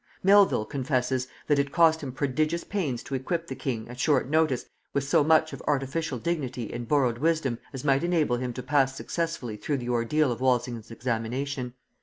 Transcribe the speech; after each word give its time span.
Melvil 0.23 0.65
confesses, 0.65 1.27
that 1.45 1.59
it 1.59 1.71
cost 1.71 2.01
him 2.01 2.11
prodigious 2.11 2.63
pains 2.63 3.03
to 3.03 3.13
equip 3.13 3.45
the 3.45 3.53
king, 3.55 3.87
at 3.87 3.99
short 3.99 4.27
notice, 4.27 4.65
with 4.95 5.03
so 5.03 5.23
much 5.23 5.53
of 5.53 5.61
artificial 5.67 6.17
dignity 6.17 6.73
and 6.73 6.87
borrowed 6.87 7.19
wisdom 7.19 7.59
as 7.71 7.83
might 7.83 8.03
enable 8.03 8.37
him 8.37 8.51
to 8.53 8.63
pass 8.63 8.95
successfully 8.95 9.57
through 9.57 9.77
the 9.77 9.89
ordeal 9.89 10.31
of 10.31 10.41
Walsingham's 10.41 10.89
examination. 10.89 11.75